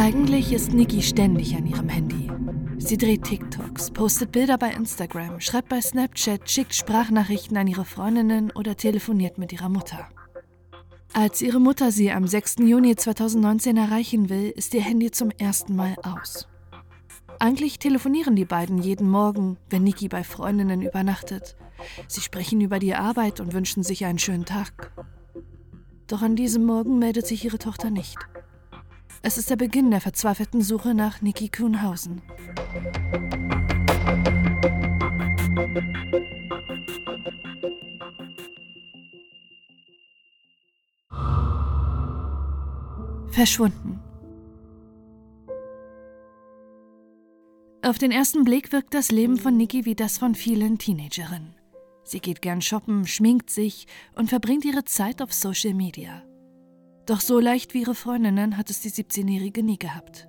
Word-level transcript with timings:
Eigentlich 0.00 0.50
ist 0.54 0.72
Niki 0.72 1.02
ständig 1.02 1.54
an 1.54 1.66
ihrem 1.66 1.90
Handy. 1.90 2.30
Sie 2.78 2.96
dreht 2.96 3.22
TikToks, 3.22 3.90
postet 3.90 4.32
Bilder 4.32 4.56
bei 4.56 4.70
Instagram, 4.70 5.40
schreibt 5.40 5.68
bei 5.68 5.78
Snapchat, 5.78 6.48
schickt 6.50 6.74
Sprachnachrichten 6.74 7.54
an 7.58 7.66
ihre 7.66 7.84
Freundinnen 7.84 8.50
oder 8.52 8.78
telefoniert 8.78 9.36
mit 9.36 9.52
ihrer 9.52 9.68
Mutter. 9.68 10.08
Als 11.12 11.42
ihre 11.42 11.60
Mutter 11.60 11.92
sie 11.92 12.10
am 12.12 12.26
6. 12.26 12.60
Juni 12.60 12.96
2019 12.96 13.76
erreichen 13.76 14.30
will, 14.30 14.48
ist 14.48 14.72
ihr 14.72 14.80
Handy 14.80 15.10
zum 15.10 15.30
ersten 15.32 15.76
Mal 15.76 15.96
aus. 16.02 16.48
Eigentlich 17.38 17.78
telefonieren 17.78 18.36
die 18.36 18.46
beiden 18.46 18.78
jeden 18.78 19.10
Morgen, 19.10 19.58
wenn 19.68 19.84
Niki 19.84 20.08
bei 20.08 20.24
Freundinnen 20.24 20.80
übernachtet. 20.80 21.56
Sie 22.08 22.22
sprechen 22.22 22.62
über 22.62 22.78
die 22.78 22.94
Arbeit 22.94 23.38
und 23.38 23.52
wünschen 23.52 23.82
sich 23.82 24.06
einen 24.06 24.18
schönen 24.18 24.46
Tag. 24.46 24.92
Doch 26.06 26.22
an 26.22 26.36
diesem 26.36 26.64
Morgen 26.64 26.98
meldet 26.98 27.26
sich 27.26 27.44
ihre 27.44 27.58
Tochter 27.58 27.90
nicht. 27.90 28.16
Es 29.22 29.36
ist 29.36 29.50
der 29.50 29.56
Beginn 29.56 29.90
der 29.90 30.00
verzweifelten 30.00 30.62
Suche 30.62 30.94
nach 30.94 31.20
Niki 31.20 31.50
Kuhnhausen. 31.50 32.22
Verschwunden. 43.30 44.00
Auf 47.82 47.98
den 47.98 48.12
ersten 48.12 48.44
Blick 48.44 48.72
wirkt 48.72 48.94
das 48.94 49.10
Leben 49.10 49.38
von 49.38 49.56
Niki 49.56 49.84
wie 49.84 49.94
das 49.94 50.16
von 50.16 50.34
vielen 50.34 50.78
Teenagerinnen. 50.78 51.54
Sie 52.04 52.20
geht 52.20 52.40
gern 52.40 52.62
shoppen, 52.62 53.06
schminkt 53.06 53.50
sich 53.50 53.86
und 54.14 54.30
verbringt 54.30 54.64
ihre 54.64 54.84
Zeit 54.84 55.20
auf 55.20 55.32
Social 55.32 55.74
Media. 55.74 56.22
Doch 57.10 57.20
so 57.20 57.40
leicht 57.40 57.74
wie 57.74 57.80
ihre 57.80 57.96
Freundinnen 57.96 58.56
hat 58.56 58.70
es 58.70 58.82
die 58.82 58.90
17-Jährige 58.92 59.64
nie 59.64 59.80
gehabt. 59.80 60.28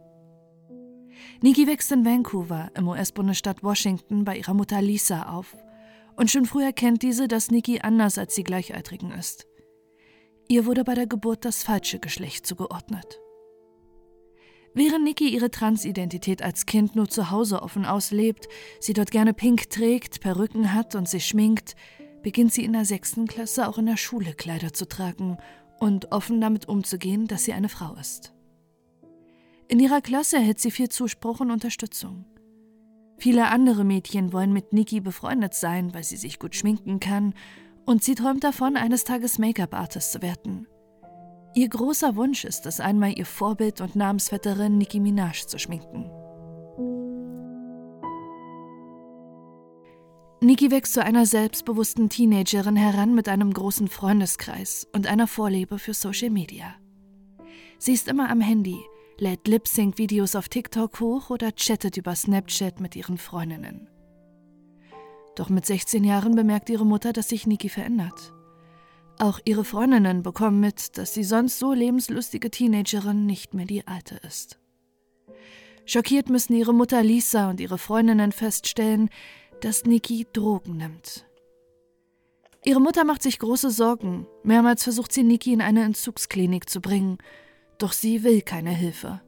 Niki 1.39 1.67
wächst 1.67 1.91
in 1.91 2.03
Vancouver 2.03 2.71
im 2.75 2.87
US-Bundesstaat 2.87 3.61
Washington 3.61 4.25
bei 4.25 4.39
ihrer 4.39 4.55
Mutter 4.55 4.81
Lisa 4.81 5.29
auf 5.29 5.55
und 6.15 6.31
schon 6.31 6.47
früh 6.47 6.63
erkennt 6.63 7.03
diese, 7.03 7.27
dass 7.27 7.51
Niki 7.51 7.81
anders 7.81 8.17
als 8.17 8.33
die 8.33 8.41
Gleichaltrigen 8.41 9.11
ist. 9.11 9.45
Ihr 10.47 10.65
wurde 10.65 10.83
bei 10.83 10.95
der 10.95 11.05
Geburt 11.05 11.45
das 11.45 11.61
falsche 11.61 11.99
Geschlecht 11.99 12.47
zugeordnet. 12.47 13.19
Während 14.73 15.03
Niki 15.03 15.29
ihre 15.29 15.51
Transidentität 15.51 16.41
als 16.41 16.65
Kind 16.65 16.95
nur 16.95 17.07
zu 17.07 17.29
Hause 17.29 17.61
offen 17.61 17.85
auslebt, 17.85 18.47
sie 18.79 18.93
dort 18.93 19.11
gerne 19.11 19.35
pink 19.35 19.69
trägt, 19.69 20.19
Perücken 20.19 20.73
hat 20.73 20.95
und 20.95 21.07
sich 21.07 21.27
schminkt, 21.27 21.75
beginnt 22.23 22.53
sie 22.53 22.65
in 22.65 22.73
der 22.73 22.85
sechsten 22.85 23.27
Klasse 23.27 23.67
auch 23.67 23.77
in 23.77 23.85
der 23.85 23.97
Schule 23.97 24.33
Kleider 24.33 24.73
zu 24.73 24.87
tragen 24.87 25.37
und 25.81 26.11
offen 26.11 26.39
damit 26.39 26.69
umzugehen, 26.69 27.25
dass 27.25 27.43
sie 27.43 27.53
eine 27.53 27.67
Frau 27.67 27.95
ist. 27.95 28.33
In 29.67 29.79
ihrer 29.79 29.99
Klasse 30.01 30.35
erhält 30.35 30.59
sie 30.59 30.69
viel 30.69 30.89
Zuspruch 30.89 31.39
und 31.39 31.49
Unterstützung. 31.49 32.25
Viele 33.17 33.47
andere 33.47 33.83
Mädchen 33.83 34.31
wollen 34.31 34.53
mit 34.53 34.73
Niki 34.73 34.99
befreundet 34.99 35.55
sein, 35.55 35.91
weil 35.95 36.03
sie 36.03 36.17
sich 36.17 36.37
gut 36.37 36.55
schminken 36.55 36.99
kann 36.99 37.33
und 37.85 38.03
sie 38.03 38.13
träumt 38.13 38.43
davon, 38.43 38.77
eines 38.77 39.05
Tages 39.05 39.39
Make-up-Artist 39.39 40.11
zu 40.11 40.21
werden. 40.21 40.67
Ihr 41.55 41.67
großer 41.67 42.15
Wunsch 42.15 42.45
ist 42.45 42.67
es, 42.67 42.79
einmal 42.79 43.17
ihr 43.17 43.25
Vorbild 43.25 43.81
und 43.81 43.95
Namensvetterin 43.95 44.77
Nicki 44.77 44.99
Minaj 44.99 45.47
zu 45.47 45.57
schminken. 45.57 46.11
Nicki 50.43 50.71
wächst 50.71 50.95
zu 50.95 51.03
einer 51.03 51.27
selbstbewussten 51.27 52.09
Teenagerin 52.09 52.75
heran 52.75 53.13
mit 53.13 53.29
einem 53.29 53.53
großen 53.53 53.87
Freundeskreis 53.87 54.87
und 54.91 55.05
einer 55.05 55.27
Vorliebe 55.27 55.77
für 55.77 55.93
Social 55.93 56.31
Media. 56.31 56.73
Sie 57.77 57.93
ist 57.93 58.07
immer 58.07 58.27
am 58.31 58.41
Handy, 58.41 58.79
lädt 59.19 59.47
Lip-Sync-Videos 59.47 60.35
auf 60.35 60.49
TikTok 60.49 60.99
hoch 60.99 61.29
oder 61.29 61.51
chattet 61.51 61.95
über 61.95 62.15
Snapchat 62.15 62.79
mit 62.79 62.95
ihren 62.95 63.19
Freundinnen. 63.19 63.87
Doch 65.35 65.49
mit 65.49 65.67
16 65.67 66.03
Jahren 66.03 66.33
bemerkt 66.33 66.71
ihre 66.71 66.87
Mutter, 66.87 67.13
dass 67.13 67.29
sich 67.29 67.45
Niki 67.45 67.69
verändert. 67.69 68.33
Auch 69.19 69.39
ihre 69.45 69.63
Freundinnen 69.63 70.23
bekommen 70.23 70.59
mit, 70.59 70.97
dass 70.97 71.13
die 71.13 71.23
sonst 71.23 71.59
so 71.59 71.71
lebenslustige 71.71 72.49
Teenagerin 72.49 73.27
nicht 73.27 73.53
mehr 73.53 73.65
die 73.65 73.85
alte 73.85 74.15
ist. 74.27 74.59
Schockiert 75.85 76.29
müssen 76.29 76.55
ihre 76.55 76.73
Mutter 76.73 77.03
Lisa 77.03 77.49
und 77.49 77.59
ihre 77.59 77.77
Freundinnen 77.77 78.31
feststellen, 78.31 79.09
dass 79.61 79.85
Niki 79.85 80.27
Drogen 80.33 80.77
nimmt. 80.77 81.25
Ihre 82.63 82.79
Mutter 82.79 83.05
macht 83.05 83.23
sich 83.23 83.39
große 83.39 83.71
Sorgen. 83.71 84.27
Mehrmals 84.43 84.83
versucht 84.83 85.11
sie 85.11 85.23
Niki 85.23 85.53
in 85.53 85.61
eine 85.61 85.83
Entzugsklinik 85.83 86.69
zu 86.69 86.79
bringen, 86.79 87.17
doch 87.79 87.91
sie 87.91 88.23
will 88.23 88.41
keine 88.41 88.71
Hilfe. 88.71 89.21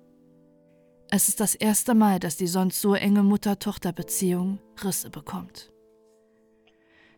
Es 1.10 1.30
ist 1.30 1.40
das 1.40 1.56
erste 1.56 1.94
Mal, 1.96 2.20
dass 2.20 2.38
die 2.38 2.48
sonst 2.48 2.82
so 2.82 2.94
enge 2.94 3.24
Mutter-Tochter-Beziehung 3.24 4.60
Risse 4.84 5.10
bekommt. 5.10 5.72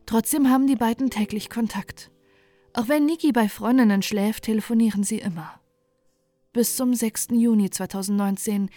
Trotzdem 0.05 0.49
haben 0.49 0.67
die 0.67 0.75
beiden 0.75 1.09
täglich 1.09 1.49
Kontakt. 1.49 2.11
Auch 2.73 2.89
wenn 2.89 3.05
Niki 3.05 3.31
bei 3.31 3.49
Freundinnen 3.49 4.01
schläft, 4.01 4.43
telefonieren 4.43 5.03
sie 5.03 5.19
immer. 5.19 5.59
Bis 6.53 6.75
zum 6.75 6.93
6. 6.93 7.29
Juni 7.31 7.69
2019, 7.69 8.69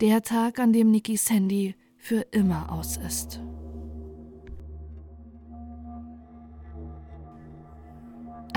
der 0.00 0.22
Tag, 0.22 0.58
an 0.58 0.72
dem 0.72 0.90
Nikis 0.90 1.28
Handy 1.30 1.74
für 1.98 2.20
immer 2.30 2.72
aus 2.72 2.96
ist. 2.96 3.40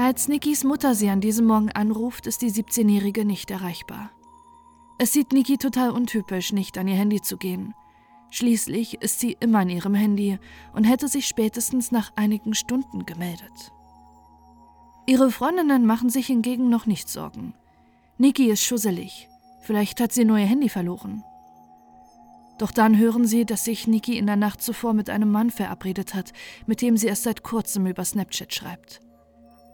Als 0.01 0.29
Nikis 0.29 0.63
Mutter 0.63 0.95
sie 0.95 1.09
an 1.09 1.19
diesem 1.19 1.45
Morgen 1.45 1.73
anruft, 1.73 2.25
ist 2.25 2.41
die 2.41 2.49
17-Jährige 2.49 3.25
nicht 3.25 3.51
erreichbar. 3.51 4.11
Es 4.97 5.11
sieht 5.11 5.33
Niki 5.33 5.57
total 5.57 5.89
untypisch, 5.89 6.53
nicht 6.53 6.77
an 6.77 6.87
ihr 6.87 6.95
Handy 6.95 7.21
zu 7.21 7.35
gehen. 7.35 7.73
Schließlich 8.31 9.01
ist 9.01 9.19
sie 9.19 9.35
immer 9.41 9.59
an 9.59 9.69
ihrem 9.69 9.95
Handy 9.95 10.39
und 10.71 10.85
hätte 10.85 11.09
sich 11.09 11.27
spätestens 11.27 11.91
nach 11.91 12.13
einigen 12.15 12.53
Stunden 12.53 13.05
gemeldet. 13.05 13.73
Ihre 15.05 15.31
Freundinnen 15.31 15.85
machen 15.85 16.09
sich 16.09 16.27
hingegen 16.27 16.69
noch 16.69 16.85
nicht 16.85 17.09
Sorgen. 17.09 17.53
Niki 18.17 18.49
ist 18.49 18.63
schusselig. 18.63 19.27
Vielleicht 19.63 19.99
hat 19.99 20.13
sie 20.13 20.21
ihr 20.21 20.35
Handy 20.37 20.69
verloren. 20.69 21.25
Doch 22.57 22.71
dann 22.71 22.97
hören 22.97 23.27
sie, 23.27 23.45
dass 23.45 23.65
sich 23.65 23.85
Niki 23.85 24.17
in 24.17 24.27
der 24.27 24.37
Nacht 24.37 24.61
zuvor 24.61 24.93
mit 24.93 25.09
einem 25.09 25.29
Mann 25.29 25.51
verabredet 25.51 26.13
hat, 26.13 26.31
mit 26.67 26.81
dem 26.81 26.95
sie 26.95 27.07
erst 27.07 27.23
seit 27.23 27.43
kurzem 27.43 27.85
über 27.85 28.05
Snapchat 28.05 28.53
schreibt. 28.53 29.01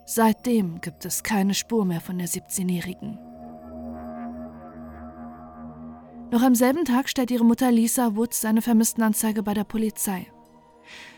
Seitdem 0.06 0.82
gibt 0.82 1.04
es 1.04 1.24
keine 1.24 1.56
Spur 1.56 1.84
mehr 1.84 2.00
von 2.00 2.20
der 2.20 2.28
17-Jährigen. 2.28 3.18
Noch 6.32 6.44
am 6.44 6.54
selben 6.54 6.86
Tag 6.86 7.10
stellt 7.10 7.32
ihre 7.32 7.46
Mutter 7.46 7.72
Lisa 7.72 8.16
Woods 8.16 8.46
eine 8.46 8.62
Vermisstenanzeige 8.62 9.42
bei 9.42 9.54
der 9.56 9.64
Polizei. 9.64 10.28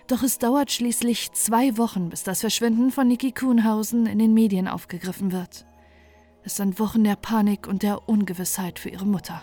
Doch 0.08 0.24
es 0.24 0.38
dauert 0.38 0.72
schließlich 0.72 1.34
zwei 1.34 1.78
Wochen, 1.78 2.10
bis 2.10 2.24
das 2.24 2.42
Verschwinden 2.42 2.92
von 2.92 3.08
Niki 3.08 3.34
Kuhnhausen 3.34 4.06
in 4.06 4.20
den 4.20 4.34
Medien 4.34 4.70
aufgegriffen 4.70 5.34
wird. 5.34 5.66
Es 6.44 6.56
sind 6.56 6.80
Wochen 6.80 7.04
der 7.04 7.18
Panik 7.18 7.68
und 7.68 7.84
der 7.84 8.08
Ungewissheit 8.08 8.80
für 8.80 8.90
ihre 8.90 9.06
Mutter. 9.06 9.42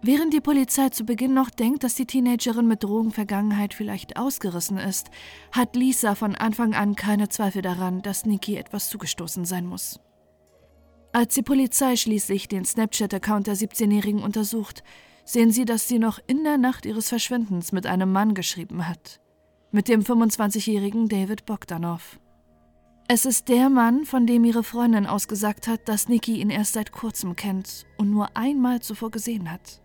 Während 0.00 0.32
die 0.32 0.40
Polizei 0.40 0.90
zu 0.90 1.04
Beginn 1.04 1.34
noch 1.34 1.50
denkt, 1.50 1.82
dass 1.82 1.96
die 1.96 2.06
Teenagerin 2.06 2.68
mit 2.68 2.84
Drogenvergangenheit 2.84 3.74
vielleicht 3.74 4.16
ausgerissen 4.16 4.78
ist, 4.78 5.10
hat 5.50 5.74
Lisa 5.74 6.14
von 6.14 6.36
Anfang 6.36 6.74
an 6.74 6.94
keine 6.94 7.28
Zweifel 7.28 7.62
daran, 7.62 8.00
dass 8.02 8.24
Niki 8.24 8.56
etwas 8.56 8.90
zugestoßen 8.90 9.44
sein 9.44 9.66
muss. 9.66 9.98
Als 11.12 11.34
die 11.34 11.42
Polizei 11.42 11.96
schließlich 11.96 12.46
den 12.46 12.64
Snapchat-Account 12.64 13.48
der 13.48 13.56
17-Jährigen 13.56 14.22
untersucht, 14.22 14.84
sehen 15.24 15.50
sie, 15.50 15.64
dass 15.64 15.88
sie 15.88 15.98
noch 15.98 16.20
in 16.28 16.44
der 16.44 16.58
Nacht 16.58 16.86
ihres 16.86 17.08
Verschwindens 17.08 17.72
mit 17.72 17.86
einem 17.86 18.12
Mann 18.12 18.34
geschrieben 18.34 18.86
hat. 18.86 19.20
Mit 19.72 19.88
dem 19.88 20.02
25-jährigen 20.02 21.08
David 21.08 21.44
Bogdanov. 21.44 22.20
Es 23.08 23.24
ist 23.24 23.48
der 23.48 23.68
Mann, 23.68 24.04
von 24.04 24.26
dem 24.26 24.44
ihre 24.44 24.62
Freundin 24.62 25.06
ausgesagt 25.06 25.66
hat, 25.66 25.88
dass 25.88 26.08
Niki 26.08 26.40
ihn 26.40 26.50
erst 26.50 26.74
seit 26.74 26.92
kurzem 26.92 27.34
kennt 27.36 27.84
und 27.96 28.10
nur 28.10 28.36
einmal 28.36 28.80
zuvor 28.80 29.10
gesehen 29.10 29.50
hat. 29.50 29.80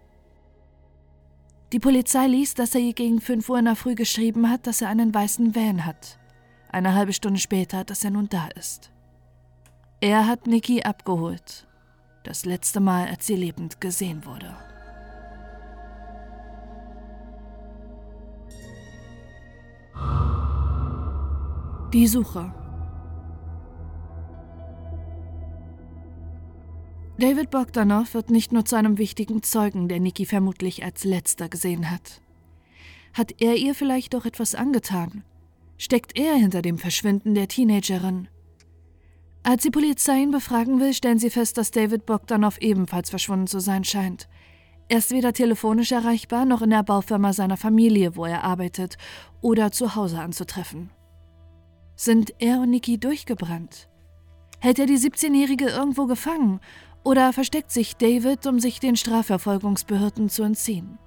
Die 1.73 1.79
Polizei 1.79 2.27
liest, 2.27 2.59
dass 2.59 2.75
er 2.75 2.81
ihr 2.81 2.93
gegen 2.93 3.19
5 3.19 3.49
Uhr 3.49 3.57
in 3.57 3.65
der 3.65 3.75
Früh 3.75 3.95
geschrieben 3.95 4.47
hat, 4.47 4.67
dass 4.67 4.83
er 4.83 4.89
einen 4.89 5.11
weißen 5.11 5.55
Van 5.55 5.87
hat. 5.87 6.19
Eine 6.71 6.93
halbe 6.93 7.13
Stunde 7.13 7.39
später, 7.39 7.83
dass 7.83 8.03
er 8.03 8.11
nun 8.11 8.29
da 8.29 8.47
ist. 8.49 8.91
Er 9.99 10.27
hat 10.27 10.45
Nikki 10.45 10.83
abgeholt. 10.83 11.67
Das 12.21 12.45
letzte 12.45 12.79
Mal, 12.79 13.07
als 13.07 13.25
sie 13.25 13.35
lebend 13.35 13.81
gesehen 13.81 14.23
wurde. 14.23 14.55
Die 21.91 22.05
Suche. 22.05 22.53
David 27.19 27.51
Bogdanov 27.51 28.15
wird 28.15 28.31
nicht 28.31 28.51
nur 28.51 28.65
zu 28.65 28.75
einem 28.75 28.97
wichtigen 28.97 29.43
Zeugen, 29.43 29.87
der 29.87 29.99
Nikki 29.99 30.25
vermutlich 30.25 30.83
als 30.83 31.03
letzter 31.03 31.47
gesehen 31.47 31.91
hat. 31.91 32.21
Hat 33.13 33.39
er 33.39 33.55
ihr 33.55 33.75
vielleicht 33.75 34.15
auch 34.15 34.25
etwas 34.25 34.55
angetan? 34.55 35.23
Steckt 35.77 36.17
er 36.17 36.33
hinter 36.33 36.63
dem 36.63 36.79
Verschwinden 36.79 37.35
der 37.35 37.47
Teenagerin? 37.47 38.27
Als 39.43 39.61
die 39.61 39.69
Polizei 39.69 40.23
ihn 40.23 40.31
befragen 40.31 40.79
will, 40.79 40.93
stellen 40.93 41.19
sie 41.19 41.29
fest, 41.29 41.57
dass 41.57 41.69
David 41.69 42.07
Bogdanov 42.07 42.57
ebenfalls 42.59 43.11
verschwunden 43.11 43.45
zu 43.45 43.59
sein 43.59 43.83
scheint. 43.83 44.27
Er 44.89 44.97
ist 44.97 45.11
weder 45.11 45.33
telefonisch 45.33 45.91
erreichbar 45.91 46.45
noch 46.45 46.63
in 46.63 46.71
der 46.71 46.83
Baufirma 46.83 47.31
seiner 47.31 47.57
Familie, 47.57 48.15
wo 48.15 48.25
er 48.25 48.43
arbeitet, 48.43 48.97
oder 49.41 49.71
zu 49.71 49.95
Hause 49.95 50.19
anzutreffen. 50.19 50.89
Sind 51.95 52.33
er 52.39 52.59
und 52.61 52.71
Niki 52.71 52.97
durchgebrannt? 52.97 53.87
Hält 54.59 54.79
er 54.79 54.85
die 54.85 54.97
17-Jährige 54.97 55.67
irgendwo 55.67 56.05
gefangen 56.05 56.59
oder 57.03 57.33
versteckt 57.33 57.71
sich 57.71 57.95
David, 57.95 58.45
um 58.47 58.59
sich 58.59 58.79
den 58.79 58.95
Strafverfolgungsbehörden 58.95 60.29
zu 60.29 60.43
entziehen? 60.43 60.97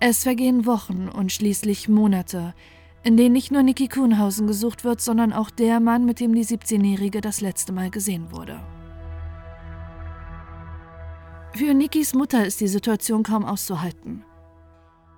Es 0.00 0.22
vergehen 0.22 0.66
Wochen 0.66 1.08
und 1.08 1.32
schließlich 1.32 1.88
Monate, 1.88 2.54
in 3.02 3.16
denen 3.16 3.32
nicht 3.32 3.50
nur 3.50 3.62
Niki 3.62 3.88
Kuhnhausen 3.88 4.46
gesucht 4.46 4.84
wird, 4.84 5.00
sondern 5.00 5.32
auch 5.32 5.50
der 5.50 5.80
Mann, 5.80 6.04
mit 6.04 6.20
dem 6.20 6.34
die 6.34 6.44
17-Jährige 6.44 7.20
das 7.20 7.40
letzte 7.40 7.72
Mal 7.72 7.90
gesehen 7.90 8.30
wurde. 8.32 8.60
Für 11.54 11.74
Nikis 11.74 12.14
Mutter 12.14 12.46
ist 12.46 12.60
die 12.60 12.68
Situation 12.68 13.22
kaum 13.22 13.44
auszuhalten. 13.44 14.24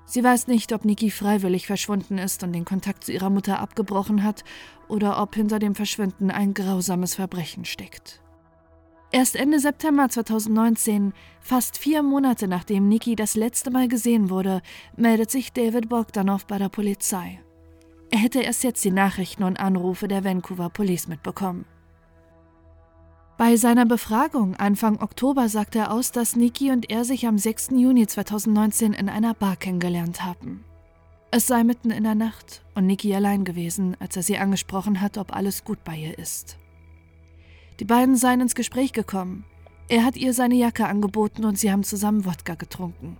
Sie 0.06 0.24
weiß 0.24 0.46
nicht, 0.46 0.72
ob 0.72 0.84
Niki 0.84 1.10
freiwillig 1.10 1.66
verschwunden 1.66 2.18
ist 2.18 2.42
und 2.42 2.52
den 2.52 2.64
Kontakt 2.64 3.04
zu 3.04 3.12
ihrer 3.12 3.30
Mutter 3.30 3.60
abgebrochen 3.60 4.22
hat 4.22 4.42
oder 4.88 5.22
ob 5.22 5.34
hinter 5.34 5.58
dem 5.58 5.74
Verschwinden 5.74 6.30
ein 6.30 6.54
grausames 6.54 7.14
Verbrechen 7.14 7.64
steckt. 7.64 8.21
Erst 9.14 9.36
Ende 9.36 9.60
September 9.60 10.08
2019, 10.08 11.12
fast 11.42 11.76
vier 11.76 12.02
Monate 12.02 12.48
nachdem 12.48 12.88
Niki 12.88 13.14
das 13.14 13.34
letzte 13.34 13.70
Mal 13.70 13.86
gesehen 13.86 14.30
wurde, 14.30 14.62
meldet 14.96 15.30
sich 15.30 15.52
David 15.52 15.90
Bogdanov 15.90 16.46
bei 16.46 16.56
der 16.56 16.70
Polizei. 16.70 17.38
Er 18.10 18.20
hätte 18.20 18.40
erst 18.40 18.64
jetzt 18.64 18.82
die 18.86 18.90
Nachrichten 18.90 19.42
und 19.42 19.60
Anrufe 19.60 20.08
der 20.08 20.24
Vancouver 20.24 20.70
Police 20.70 21.08
mitbekommen. 21.08 21.66
Bei 23.36 23.56
seiner 23.56 23.84
Befragung 23.84 24.56
Anfang 24.56 25.02
Oktober 25.02 25.50
sagt 25.50 25.76
er 25.76 25.92
aus, 25.92 26.10
dass 26.12 26.34
Niki 26.34 26.70
und 26.70 26.90
er 26.90 27.04
sich 27.04 27.26
am 27.26 27.36
6. 27.36 27.72
Juni 27.72 28.06
2019 28.06 28.94
in 28.94 29.10
einer 29.10 29.34
Bar 29.34 29.56
kennengelernt 29.56 30.24
haben. 30.24 30.64
Es 31.30 31.46
sei 31.46 31.64
mitten 31.64 31.90
in 31.90 32.04
der 32.04 32.14
Nacht 32.14 32.62
und 32.74 32.86
Niki 32.86 33.14
allein 33.14 33.44
gewesen, 33.44 33.94
als 34.00 34.16
er 34.16 34.22
sie 34.22 34.38
angesprochen 34.38 35.02
hat, 35.02 35.18
ob 35.18 35.36
alles 35.36 35.64
gut 35.64 35.84
bei 35.84 35.96
ihr 35.96 36.18
ist. 36.18 36.56
Die 37.80 37.84
beiden 37.84 38.16
seien 38.16 38.40
ins 38.40 38.54
Gespräch 38.54 38.92
gekommen. 38.92 39.44
Er 39.88 40.04
hat 40.04 40.16
ihr 40.16 40.32
seine 40.32 40.54
Jacke 40.54 40.86
angeboten 40.86 41.44
und 41.44 41.58
sie 41.58 41.70
haben 41.70 41.84
zusammen 41.84 42.24
Wodka 42.24 42.54
getrunken. 42.54 43.16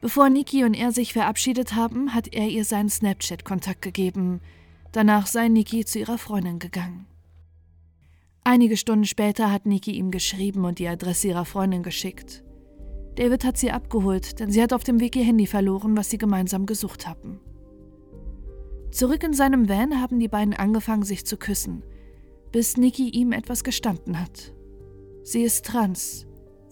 Bevor 0.00 0.28
Niki 0.30 0.64
und 0.64 0.74
er 0.74 0.92
sich 0.92 1.12
verabschiedet 1.12 1.74
haben, 1.74 2.14
hat 2.14 2.32
er 2.32 2.48
ihr 2.48 2.64
seinen 2.64 2.90
Snapchat-Kontakt 2.90 3.82
gegeben. 3.82 4.40
Danach 4.90 5.26
sei 5.26 5.48
Niki 5.48 5.84
zu 5.84 6.00
ihrer 6.00 6.18
Freundin 6.18 6.58
gegangen. 6.58 7.06
Einige 8.44 8.76
Stunden 8.76 9.04
später 9.04 9.52
hat 9.52 9.66
Niki 9.66 9.92
ihm 9.92 10.10
geschrieben 10.10 10.64
und 10.64 10.80
die 10.80 10.88
Adresse 10.88 11.28
ihrer 11.28 11.44
Freundin 11.44 11.84
geschickt. 11.84 12.42
David 13.14 13.44
hat 13.44 13.56
sie 13.56 13.70
abgeholt, 13.70 14.40
denn 14.40 14.50
sie 14.50 14.60
hat 14.60 14.72
auf 14.72 14.82
dem 14.82 14.98
Weg 14.98 15.14
ihr 15.14 15.24
Handy 15.24 15.46
verloren, 15.46 15.96
was 15.96 16.10
sie 16.10 16.18
gemeinsam 16.18 16.66
gesucht 16.66 17.06
hatten. 17.06 17.38
Zurück 18.90 19.22
in 19.22 19.34
seinem 19.34 19.68
Van 19.68 20.00
haben 20.00 20.18
die 20.18 20.28
beiden 20.28 20.54
angefangen, 20.54 21.04
sich 21.04 21.24
zu 21.24 21.36
küssen, 21.36 21.82
bis 22.52 22.76
Niki 22.76 23.08
ihm 23.08 23.32
etwas 23.32 23.64
gestanden 23.64 24.20
hat. 24.20 24.52
Sie 25.24 25.42
ist 25.42 25.64
trans 25.64 26.26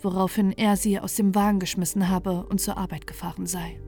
woraufhin 0.04 0.52
er 0.52 0.76
sie 0.76 0.98
aus 0.98 1.14
dem 1.14 1.34
Wagen 1.34 1.58
geschmissen 1.58 2.08
habe 2.08 2.46
und 2.48 2.60
zur 2.60 2.76
Arbeit 2.76 3.06
gefahren 3.06 3.46
sei. 3.46 3.80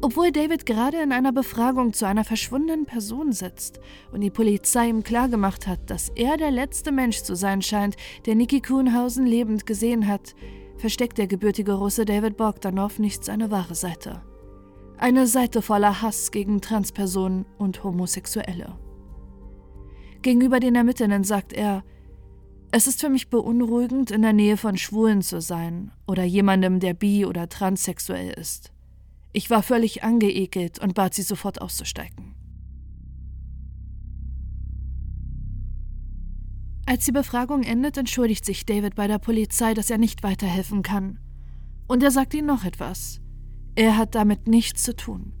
Obwohl 0.00 0.32
David 0.32 0.66
gerade 0.66 1.00
in 1.00 1.12
einer 1.12 1.32
Befragung 1.32 1.94
zu 1.94 2.06
einer 2.06 2.24
verschwundenen 2.24 2.84
Person 2.84 3.32
sitzt 3.32 3.80
und 4.12 4.20
die 4.20 4.30
Polizei 4.30 4.88
ihm 4.88 5.02
klargemacht 5.02 5.66
hat, 5.66 5.88
dass 5.88 6.10
er 6.10 6.36
der 6.36 6.50
letzte 6.50 6.92
Mensch 6.92 7.22
zu 7.22 7.34
sein 7.34 7.62
scheint, 7.62 7.96
der 8.26 8.34
Niki 8.34 8.60
Kuhnhausen 8.60 9.24
lebend 9.24 9.64
gesehen 9.64 10.06
hat, 10.06 10.34
versteckt 10.76 11.16
der 11.16 11.26
gebürtige 11.26 11.72
Russe 11.72 12.04
David 12.04 12.36
Bogdanov 12.36 12.98
nicht 12.98 13.24
seine 13.24 13.50
wahre 13.50 13.74
Seite. 13.74 14.20
Eine 14.96 15.26
Seite 15.26 15.60
voller 15.60 16.02
Hass 16.02 16.30
gegen 16.30 16.60
Transpersonen 16.60 17.46
und 17.58 17.82
Homosexuelle. 17.82 18.78
Gegenüber 20.22 20.60
den 20.60 20.76
Ermittlern 20.76 21.24
sagt 21.24 21.52
er, 21.52 21.84
es 22.70 22.86
ist 22.86 23.00
für 23.00 23.08
mich 23.08 23.28
beunruhigend, 23.28 24.10
in 24.10 24.22
der 24.22 24.32
Nähe 24.32 24.56
von 24.56 24.76
Schwulen 24.76 25.22
zu 25.22 25.40
sein 25.40 25.92
oder 26.06 26.24
jemandem, 26.24 26.80
der 26.80 26.94
bi- 26.94 27.26
oder 27.26 27.48
transsexuell 27.48 28.30
ist. 28.30 28.72
Ich 29.32 29.50
war 29.50 29.62
völlig 29.62 30.02
angeekelt 30.02 30.78
und 30.78 30.94
bat 30.94 31.14
sie 31.14 31.22
sofort 31.22 31.60
auszusteigen. 31.60 32.34
Als 36.86 37.04
die 37.04 37.12
Befragung 37.12 37.62
endet, 37.62 37.96
entschuldigt 37.96 38.44
sich 38.44 38.64
David 38.64 38.94
bei 38.94 39.06
der 39.06 39.18
Polizei, 39.18 39.74
dass 39.74 39.90
er 39.90 39.98
nicht 39.98 40.22
weiterhelfen 40.22 40.82
kann. 40.82 41.18
Und 41.86 42.02
er 42.02 42.10
sagt 42.10 42.34
ihnen 42.34 42.46
noch 42.46 42.64
etwas. 42.64 43.20
Er 43.76 43.96
hat 43.96 44.14
damit 44.14 44.46
nichts 44.46 44.84
zu 44.84 44.94
tun. 44.94 45.32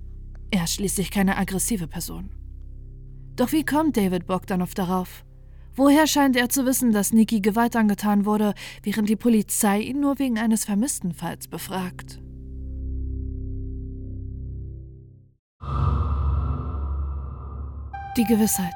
Er 0.50 0.64
ist 0.64 0.74
schließlich 0.74 1.10
keine 1.10 1.36
aggressive 1.36 1.86
Person. 1.86 2.30
Doch 3.36 3.52
wie 3.52 3.64
kommt 3.64 3.96
David 3.96 4.26
Bogdanov 4.26 4.74
darauf? 4.74 5.24
Woher 5.76 6.06
scheint 6.06 6.36
er 6.36 6.48
zu 6.48 6.66
wissen, 6.66 6.92
dass 6.92 7.12
Niki 7.12 7.40
Gewalt 7.40 7.74
angetan 7.74 8.24
wurde, 8.24 8.54
während 8.82 9.08
die 9.08 9.16
Polizei 9.16 9.80
ihn 9.80 10.00
nur 10.00 10.18
wegen 10.18 10.38
eines 10.38 10.64
vermissten 10.64 11.12
Falls 11.12 11.48
befragt? 11.48 12.20
Die 18.16 18.24
Gewissheit. 18.24 18.72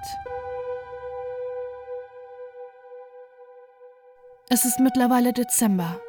Es 4.51 4.65
ist 4.65 4.81
mittlerweile 4.81 5.33
Dezember. 5.33 6.01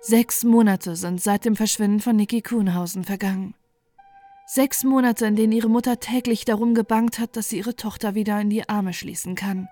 Sechs 0.00 0.44
Monate 0.44 0.94
sind 0.94 1.20
seit 1.20 1.44
dem 1.44 1.56
Verschwinden 1.56 2.00
von 2.00 2.16
Niki 2.16 2.40
Kuhnhausen 2.40 3.04
vergangen. 3.04 3.54
Sechs 4.46 4.84
Monate, 4.84 5.26
in 5.26 5.34
denen 5.34 5.52
ihre 5.52 5.68
Mutter 5.68 5.98
täglich 5.98 6.44
darum 6.44 6.74
gebangt 6.74 7.18
hat, 7.18 7.36
dass 7.36 7.48
sie 7.48 7.58
ihre 7.58 7.74
Tochter 7.74 8.14
wieder 8.14 8.40
in 8.40 8.48
die 8.48 8.68
Arme 8.68 8.92
schließen 8.92 9.34
kann. 9.34 9.68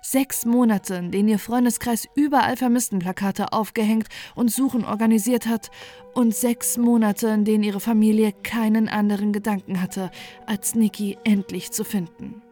Sechs 0.00 0.44
Monate, 0.44 0.94
in 0.94 1.10
denen 1.10 1.28
ihr 1.28 1.40
Freundeskreis 1.40 2.06
überall 2.14 2.56
Vermisstenplakate 2.56 3.52
aufgehängt 3.52 4.06
und 4.36 4.52
Suchen 4.52 4.84
organisiert 4.84 5.46
hat, 5.46 5.70
und 6.14 6.34
sechs 6.34 6.78
Monate, 6.78 7.28
in 7.28 7.44
denen 7.44 7.64
ihre 7.64 7.80
Familie 7.80 8.32
keinen 8.32 8.88
anderen 8.88 9.32
Gedanken 9.32 9.82
hatte, 9.82 10.10
als 10.46 10.76
Nikki 10.76 11.18
endlich 11.24 11.72
zu 11.72 11.82
finden. 11.82 12.42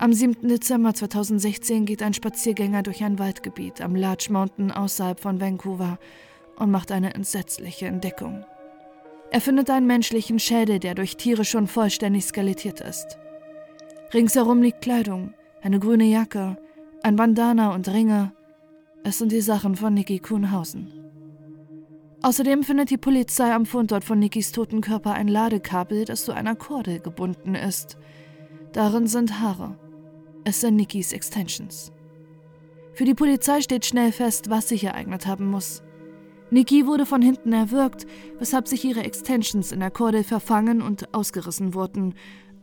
Am 0.00 0.12
7. 0.12 0.46
Dezember 0.46 0.94
2016 0.94 1.84
geht 1.84 2.04
ein 2.04 2.14
Spaziergänger 2.14 2.84
durch 2.84 3.02
ein 3.02 3.18
Waldgebiet 3.18 3.80
am 3.80 3.96
Large 3.96 4.28
Mountain 4.30 4.70
außerhalb 4.70 5.18
von 5.18 5.40
Vancouver 5.40 5.98
und 6.54 6.70
macht 6.70 6.92
eine 6.92 7.14
entsetzliche 7.14 7.86
Entdeckung. 7.86 8.44
Er 9.32 9.40
findet 9.40 9.68
einen 9.70 9.88
menschlichen 9.88 10.38
Schädel, 10.38 10.78
der 10.78 10.94
durch 10.94 11.16
Tiere 11.16 11.44
schon 11.44 11.66
vollständig 11.66 12.26
skelettiert 12.26 12.80
ist. 12.80 13.18
Ringsherum 14.14 14.62
liegt 14.62 14.82
Kleidung, 14.82 15.34
eine 15.62 15.80
grüne 15.80 16.04
Jacke, 16.04 16.58
ein 17.02 17.16
Bandana 17.16 17.74
und 17.74 17.88
Ringe. 17.88 18.32
Es 19.02 19.18
sind 19.18 19.32
die 19.32 19.40
Sachen 19.40 19.74
von 19.74 19.94
Niki 19.94 20.20
Kuhnhausen. 20.20 20.92
Außerdem 22.22 22.62
findet 22.62 22.90
die 22.90 22.98
Polizei 22.98 23.52
am 23.52 23.66
Fundort 23.66 24.04
von 24.04 24.20
Nikis 24.20 24.52
toten 24.52 24.80
Körper 24.80 25.14
ein 25.14 25.26
Ladekabel, 25.26 26.04
das 26.04 26.24
zu 26.24 26.30
einer 26.30 26.54
Kordel 26.54 27.00
gebunden 27.00 27.56
ist. 27.56 27.98
Darin 28.72 29.08
sind 29.08 29.40
Haare. 29.40 29.76
Es 30.44 30.60
sind 30.60 30.76
Nikis 30.76 31.12
Extensions. 31.12 31.92
Für 32.94 33.04
die 33.04 33.14
Polizei 33.14 33.60
steht 33.60 33.86
schnell 33.86 34.12
fest, 34.12 34.50
was 34.50 34.68
sich 34.68 34.84
ereignet 34.84 35.26
haben 35.26 35.50
muss. 35.50 35.82
Niki 36.50 36.86
wurde 36.86 37.04
von 37.04 37.20
hinten 37.20 37.52
erwürgt, 37.52 38.06
weshalb 38.38 38.66
sich 38.68 38.84
ihre 38.84 39.04
Extensions 39.04 39.70
in 39.72 39.80
der 39.80 39.90
Kordel 39.90 40.24
verfangen 40.24 40.80
und 40.80 41.14
ausgerissen 41.14 41.74
wurden. 41.74 42.14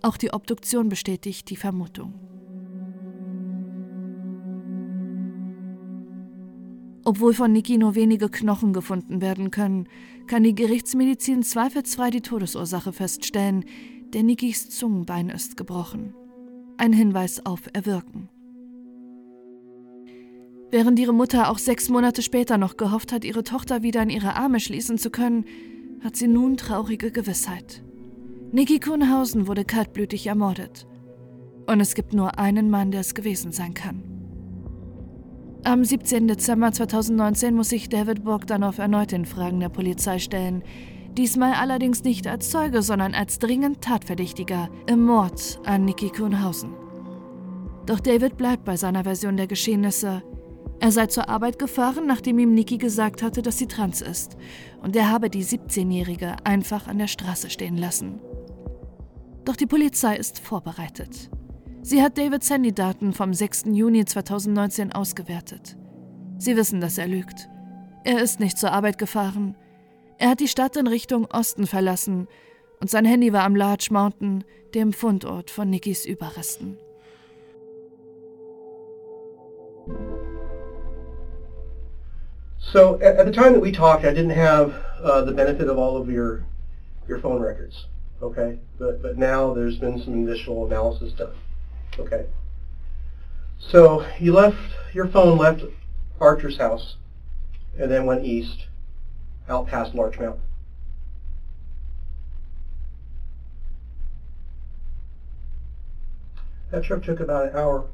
Auch 0.02 0.18
die 0.18 0.34
Obduktion 0.34 0.90
bestätigt 0.90 1.50
die 1.50 1.56
Vermutung. 1.56 2.14
Obwohl 7.08 7.36
von 7.36 7.52
Niki 7.52 7.78
nur 7.78 7.94
wenige 7.94 8.30
Knochen 8.30 8.74
gefunden 8.74 9.22
werden 9.22 9.52
können, 9.52 9.88
kann 10.26 10.42
die 10.42 10.56
Gerichtsmedizin 10.56 11.44
zweifelsfrei 11.44 12.10
die 12.10 12.22
Todesursache 12.22 12.92
feststellen, 12.92 13.64
denn 14.14 14.26
Nikis 14.26 14.70
Zungenbein 14.70 15.30
ist 15.30 15.56
gebrochen. 15.56 16.16
Ein 16.78 16.92
Hinweis 16.92 17.46
auf 17.46 17.62
Erwürgen. 17.72 18.28
Während 20.72 21.00
ihre 21.00 21.14
Mutter 21.14 21.50
auch 21.50 21.58
sechs 21.58 21.88
Monate 21.88 22.22
später 22.22 22.58
noch 22.58 22.76
gehofft 22.76 23.14
hat, 23.14 23.24
ihre 23.24 23.44
Tochter 23.44 23.82
wieder 23.82 24.04
in 24.04 24.10
ihre 24.10 24.36
Arme 24.36 24.60
schließen 24.60 24.98
zu 24.98 25.10
können, 25.10 25.46
hat 26.04 26.18
sie 26.18 26.28
nun 26.28 26.58
traurige 26.58 27.12
Gewissheit. 27.12 27.82
Niki 28.52 28.80
Kuhnhausen 28.80 29.48
wurde 29.48 29.64
kaltblütig 29.64 30.28
ermordet. 30.28 30.86
Und 31.66 31.80
es 31.80 31.96
gibt 31.96 32.14
nur 32.14 32.40
einen 32.40 32.70
Mann, 32.70 32.92
der 32.92 33.02
es 33.02 33.16
gewesen 33.16 33.54
sein 33.54 33.74
kann. 33.74 34.04
Am 35.64 35.84
17. 35.84 36.28
Dezember 36.28 36.74
2019 36.74 37.56
muss 37.56 37.70
sich 37.70 37.88
David 37.88 38.26
Bogdanov 38.26 38.80
erneut 38.80 39.14
den 39.14 39.26
Fragen 39.26 39.62
der 39.62 39.70
Polizei 39.70 40.20
stellen, 40.20 40.62
Diesmal 41.18 41.54
allerdings 41.54 42.04
nicht 42.04 42.28
als 42.28 42.50
Zeuge, 42.50 42.82
sondern 42.82 43.14
als 43.14 43.40
dringend 43.40 43.82
Tatverdächtiger 43.82 44.70
im 44.86 45.06
Mord 45.06 45.60
an 45.66 45.86
Nikki 45.86 46.10
Kuhnhausen. 46.10 46.74
Doch 47.86 48.02
David 48.02 48.36
bleibt 48.36 48.66
bei 48.66 48.76
seiner 48.76 49.04
Version 49.04 49.38
der 49.38 49.48
Geschehnisse. 49.48 50.24
Er 50.82 50.92
sei 50.92 51.06
zur 51.06 51.30
Arbeit 51.30 51.58
gefahren, 51.58 52.06
nachdem 52.06 52.40
ihm 52.40 52.54
Nikki 52.54 52.78
gesagt 52.78 53.24
hatte, 53.24 53.42
dass 53.42 53.58
sie 53.58 53.68
trans 53.68 54.02
ist, 54.02 54.36
und 54.82 54.96
er 54.96 55.10
habe 55.10 55.30
die 55.30 55.46
17-Jährige 55.46 56.36
einfach 56.44 56.88
an 56.88 56.98
der 56.98 57.08
Straße 57.08 57.50
stehen 57.50 57.78
lassen. 57.78 58.20
Doch 59.46 59.56
die 59.56 59.68
Polizei 59.68 60.18
ist 60.18 60.40
vorbereitet. 60.40 61.30
Sie 61.82 62.02
hat 62.02 62.18
Davids 62.18 62.50
Handydaten 62.50 63.14
vom 63.14 63.34
6. 63.34 63.66
Juni 63.72 64.04
2019 64.04 64.92
ausgewertet. 64.92 65.78
Sie 66.40 66.58
wissen, 66.58 66.82
dass 66.82 66.98
er 66.98 67.08
lügt. 67.08 67.48
Er 68.04 68.22
ist 68.22 68.40
nicht 68.40 68.58
zur 68.58 68.72
Arbeit 68.72 68.98
gefahren. 68.98 69.56
Er 70.18 70.30
hat 70.30 70.40
die 70.40 70.48
Stadt 70.48 70.78
in 70.78 70.88
Richtung 70.88 71.28
Osten 71.32 71.68
verlassen 71.68 72.28
und 72.80 72.90
sein 72.90 73.06
Handy 73.06 73.34
war 73.34 73.44
am 73.44 73.56
Large 73.56 73.90
Mountain, 73.92 74.46
dem 74.74 74.94
Fundort 74.94 75.52
von 75.52 75.70
Nickys 75.70 76.06
Überresten. 76.06 76.78
So 82.60 82.96
at, 82.96 83.18
at, 83.18 83.26
the 83.26 83.32
time 83.32 83.54
that 83.54 83.62
we 83.62 83.72
talked, 83.72 84.06
I 84.06 84.14
didn't 84.14 84.36
have 84.36 84.74
uh, 85.04 85.22
the 85.22 85.32
benefit 85.32 85.70
of 85.70 85.78
all 85.78 85.98
of 85.98 86.10
your 86.10 86.44
your 87.08 87.20
phone 87.20 87.42
records, 87.42 87.86
okay? 88.22 88.58
But 88.80 89.02
but 89.02 89.18
now 89.18 89.54
there's 89.54 89.78
been 89.78 90.02
some 90.02 90.14
initial 90.14 90.66
analysis 90.66 91.14
done, 91.14 91.36
okay? 92.00 92.26
So 93.60 94.06
you 94.20 94.34
left 94.34 94.58
your 94.94 95.08
phone 95.08 95.38
left 95.38 95.64
Archer's 96.20 96.58
house, 96.58 96.96
and 97.78 97.92
then 97.92 98.06
went 98.06 98.26
east, 98.26 98.68
out 99.48 99.68
past 99.68 99.94
Larch 99.94 100.18
Mountain. 100.18 100.42
That 106.72 106.84
trip 106.84 107.04
took 107.04 107.20
about 107.20 107.50
an 107.50 107.56
hour 107.56 107.86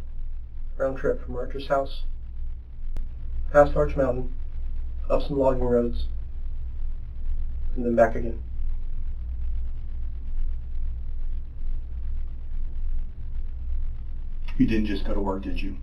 round 0.77 0.98
trip 0.98 1.24
from 1.24 1.36
Archer's 1.36 1.67
house, 1.67 2.01
past 3.51 3.75
Larch 3.75 3.96
Mountain, 3.96 4.31
up 5.10 5.22
some 5.22 5.38
logging 5.38 5.63
roads, 5.63 6.05
and 7.75 7.86
then 7.86 7.96
back 7.96 8.15
again. 8.15 8.39
You 14.58 14.65
didn't 14.65 14.86
just 14.86 15.05
go 15.05 15.13
to 15.13 15.20
work, 15.20 15.41
did 15.41 15.62
you? 15.62 15.75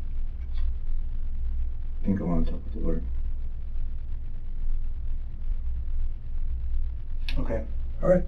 I 2.00 2.06
think 2.06 2.20
I 2.20 2.24
want 2.24 2.46
to 2.46 2.52
talk 2.52 2.64
with 2.64 2.74
the 2.74 2.80
lawyer. 2.80 3.02
Okay. 7.38 7.62
All 8.02 8.08
right. 8.08 8.24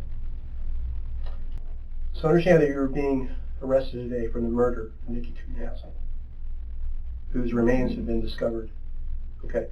So 2.13 2.29
understand 2.29 2.61
that 2.61 2.69
you're 2.69 2.89
being 2.89 3.31
arrested 3.63 4.09
today 4.09 4.27
for 4.27 4.41
the 4.41 4.49
murder 4.49 4.91
of 5.03 5.09
Nikki 5.09 5.33
Kuhnhausen, 5.33 5.91
whose 7.33 7.53
remains 7.53 7.95
have 7.95 8.07
been 8.07 8.21
discovered. 8.21 8.71
Okay 9.45 9.67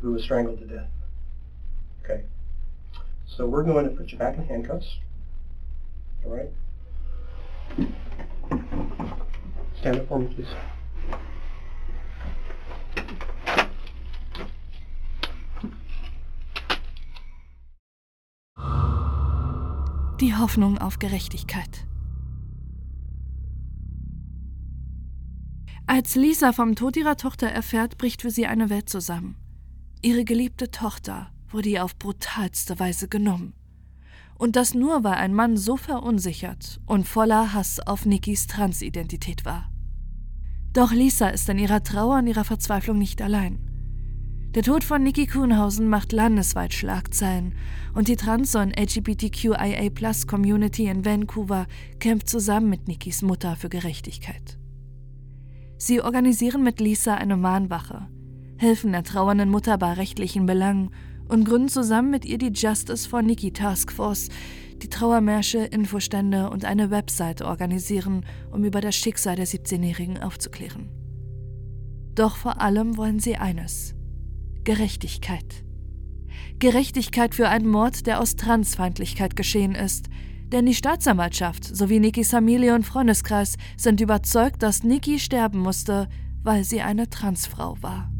who 0.00 0.12
was 0.12 0.22
strangled 0.22 0.58
to 0.58 0.64
death. 0.64 0.88
Okay. 2.04 2.22
So 3.26 3.46
we're 3.46 3.62
going 3.62 3.84
to 3.84 3.90
put 3.90 4.12
you 4.12 4.18
back 4.18 4.36
in 4.36 4.44
handcuffs. 4.44 4.98
All 6.24 6.30
right? 6.30 6.48
Stand 9.78 9.96
up 9.96 10.08
for 10.08 10.18
me, 10.18 10.26
please. 10.26 10.46
Die 20.20 20.34
Hoffnung 20.34 20.78
auf 20.78 20.98
Gerechtigkeit. 20.98 21.86
Als 25.86 26.14
Lisa 26.14 26.54
vom 26.54 26.74
Tod 26.74 26.96
ihrer 26.96 27.18
Tochter 27.18 27.48
erfährt, 27.48 27.98
bricht 27.98 28.22
für 28.22 28.30
sie 28.30 28.46
eine 28.46 28.70
Welt 28.70 28.88
zusammen. 28.88 29.36
Ihre 30.00 30.24
geliebte 30.24 30.70
Tochter 30.70 31.30
wurde 31.50 31.68
ihr 31.68 31.84
auf 31.84 31.98
brutalste 31.98 32.78
Weise 32.78 33.08
genommen. 33.08 33.52
Und 34.38 34.56
das 34.56 34.72
nur, 34.72 35.04
weil 35.04 35.16
ein 35.16 35.34
Mann 35.34 35.58
so 35.58 35.76
verunsichert 35.76 36.80
und 36.86 37.06
voller 37.06 37.52
Hass 37.52 37.78
auf 37.78 38.06
Nikis 38.06 38.46
Transidentität 38.46 39.44
war. 39.44 39.70
Doch 40.72 40.92
Lisa 40.92 41.28
ist 41.28 41.46
in 41.50 41.58
ihrer 41.58 41.82
Trauer 41.82 42.20
und 42.20 42.26
ihrer 42.26 42.44
Verzweiflung 42.44 42.96
nicht 42.96 43.20
allein. 43.20 43.65
Der 44.56 44.64
Tod 44.64 44.82
von 44.84 45.02
Nikki 45.02 45.26
Kuhnhausen 45.26 45.90
macht 45.90 46.12
landesweit 46.12 46.72
Schlagzeilen 46.72 47.52
und 47.92 48.08
die 48.08 48.16
Trans- 48.16 48.54
und 48.54 48.72
LGBTQIA-Plus-Community 48.80 50.86
in 50.86 51.04
Vancouver 51.04 51.66
kämpft 52.00 52.30
zusammen 52.30 52.70
mit 52.70 52.88
Nikis 52.88 53.20
Mutter 53.20 53.56
für 53.56 53.68
Gerechtigkeit. 53.68 54.58
Sie 55.76 56.00
organisieren 56.00 56.62
mit 56.62 56.80
Lisa 56.80 57.16
eine 57.16 57.36
Mahnwache, 57.36 58.08
helfen 58.56 58.92
der 58.92 59.02
trauernden 59.02 59.50
Mutter 59.50 59.76
bei 59.76 59.92
rechtlichen 59.92 60.46
Belangen 60.46 60.88
und 61.28 61.44
gründen 61.44 61.68
zusammen 61.68 62.10
mit 62.10 62.24
ihr 62.24 62.38
die 62.38 62.52
Justice 62.54 63.06
for 63.06 63.20
Nikki 63.20 63.52
Task 63.52 63.92
Force, 63.92 64.30
die 64.82 64.88
Trauermärsche, 64.88 65.58
Infostände 65.58 66.48
und 66.48 66.64
eine 66.64 66.90
Webseite 66.90 67.44
organisieren, 67.44 68.24
um 68.50 68.64
über 68.64 68.80
das 68.80 68.96
Schicksal 68.96 69.36
der 69.36 69.46
17-Jährigen 69.46 70.22
aufzuklären. 70.22 70.88
Doch 72.14 72.36
vor 72.36 72.62
allem 72.62 72.96
wollen 72.96 73.20
sie 73.20 73.36
eines: 73.36 73.95
Gerechtigkeit. 74.66 75.64
Gerechtigkeit 76.58 77.36
für 77.36 77.48
einen 77.48 77.68
Mord, 77.68 78.04
der 78.08 78.20
aus 78.20 78.34
Transfeindlichkeit 78.34 79.36
geschehen 79.36 79.76
ist. 79.76 80.08
Denn 80.48 80.66
die 80.66 80.74
Staatsanwaltschaft 80.74 81.64
sowie 81.64 82.00
Nikis 82.00 82.30
Familie 82.30 82.74
und 82.74 82.84
Freundeskreis 82.84 83.58
sind 83.76 84.00
überzeugt, 84.00 84.64
dass 84.64 84.82
Niki 84.82 85.20
sterben 85.20 85.60
musste, 85.60 86.08
weil 86.42 86.64
sie 86.64 86.80
eine 86.80 87.08
Transfrau 87.08 87.80
war. 87.80 88.10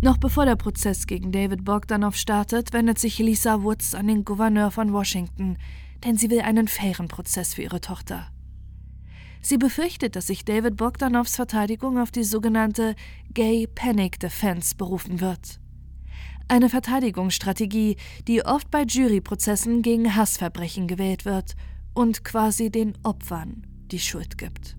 Noch 0.00 0.18
bevor 0.18 0.44
der 0.44 0.54
Prozess 0.54 1.08
gegen 1.08 1.32
David 1.32 1.64
Bogdanov 1.64 2.14
startet, 2.14 2.72
wendet 2.72 3.00
sich 3.00 3.18
Lisa 3.18 3.64
Woods 3.64 3.96
an 3.96 4.06
den 4.06 4.24
Gouverneur 4.24 4.70
von 4.70 4.92
Washington, 4.92 5.58
denn 6.04 6.16
sie 6.16 6.30
will 6.30 6.42
einen 6.42 6.68
fairen 6.68 7.08
Prozess 7.08 7.54
für 7.54 7.62
ihre 7.62 7.80
Tochter. 7.80 8.30
Sie 9.42 9.56
befürchtet, 9.56 10.16
dass 10.16 10.26
sich 10.26 10.44
David 10.44 10.76
Bogdanovs 10.76 11.36
Verteidigung 11.36 11.98
auf 11.98 12.10
die 12.10 12.24
sogenannte 12.24 12.94
Gay 13.32 13.66
Panic 13.66 14.20
Defense 14.20 14.74
berufen 14.76 15.20
wird. 15.20 15.60
Eine 16.48 16.68
Verteidigungsstrategie, 16.68 17.96
die 18.26 18.44
oft 18.44 18.70
bei 18.70 18.82
Juryprozessen 18.82 19.82
gegen 19.82 20.16
Hassverbrechen 20.16 20.88
gewählt 20.88 21.24
wird 21.24 21.54
und 21.94 22.24
quasi 22.24 22.70
den 22.70 22.98
Opfern 23.02 23.66
die 23.90 24.00
Schuld 24.00 24.36
gibt. 24.36 24.76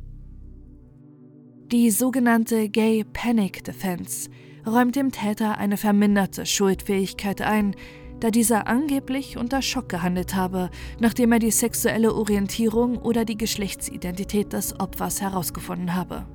Die 1.72 1.89
sogenannte 1.89 2.70
Gay 2.70 3.06
Panic 3.06 3.63
Defense 3.63 4.30
räumt 4.68 4.96
dem 4.96 5.12
Täter 5.12 5.58
eine 5.58 5.77
verminderte 5.77 6.46
Schuldfähigkeit 6.46 7.41
ein, 7.41 7.75
da 8.22 8.32
dieser 8.32 8.68
angeblich 8.68 9.38
unter 9.38 9.62
Schock 9.62 9.90
gehandelt 9.90 10.36
habe, 10.36 10.70
nachdem 11.00 11.34
er 11.34 11.40
die 11.40 11.51
sexuelle 11.51 12.13
Orientierung 12.16 12.98
oder 12.98 13.25
die 13.25 13.38
Geschlechtsidentität 13.38 14.54
des 14.54 14.80
Opfers 14.80 15.22
herausgefunden 15.22 15.96
habe. 15.96 16.25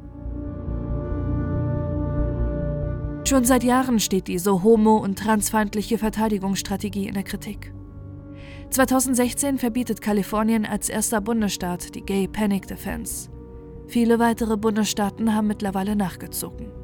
Schon 3.26 3.44
seit 3.44 3.64
Jahren 3.64 3.98
steht 3.98 4.28
diese 4.28 4.62
homo- 4.62 4.98
und 4.98 5.18
transfeindliche 5.18 5.98
Verteidigungsstrategie 5.98 7.08
in 7.08 7.14
der 7.14 7.24
Kritik. 7.24 7.72
2016 8.70 9.58
verbietet 9.58 10.00
Kalifornien 10.00 10.66
als 10.66 10.88
erster 10.88 11.20
Bundesstaat 11.20 11.94
die 11.94 12.02
Gay 12.02 12.28
Panic 12.28 12.66
Defense. 12.66 13.30
Viele 13.88 14.18
weitere 14.18 14.56
Bundesstaaten 14.56 15.34
haben 15.34 15.46
mittlerweile 15.46 15.96
nachgezogen. 15.96 16.75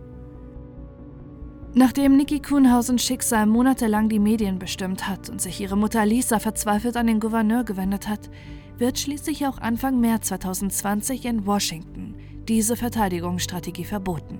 Nachdem 1.74 2.18
Nikki 2.18 2.38
Kuhnhausens 2.38 3.02
Schicksal 3.02 3.46
monatelang 3.46 4.10
die 4.10 4.18
Medien 4.18 4.58
bestimmt 4.58 5.08
hat 5.08 5.30
und 5.30 5.40
sich 5.40 5.58
ihre 5.58 5.76
Mutter 5.76 6.04
Lisa 6.04 6.38
verzweifelt 6.38 6.98
an 6.98 7.06
den 7.06 7.18
Gouverneur 7.18 7.64
gewendet 7.64 8.08
hat, 8.08 8.28
wird 8.76 8.98
schließlich 8.98 9.46
auch 9.46 9.56
Anfang 9.56 9.98
März 9.98 10.28
2020 10.28 11.24
in 11.24 11.46
Washington 11.46 12.14
diese 12.46 12.76
Verteidigungsstrategie 12.76 13.84
verboten. 13.84 14.38